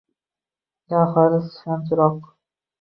[0.95, 2.19] Gavhari shamchiroq